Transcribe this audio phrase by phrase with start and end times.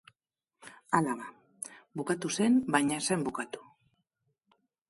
[0.99, 1.27] Hala ba,
[2.01, 3.71] bukatu zen baina ez zen bukatu.